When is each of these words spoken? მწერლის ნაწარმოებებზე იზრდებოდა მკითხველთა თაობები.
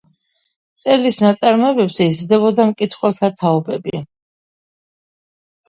მწერლის 0.79 1.19
ნაწარმოებებზე 1.23 2.09
იზრდებოდა 2.13 2.67
მკითხველთა 2.71 3.31
თაობები. 3.45 4.05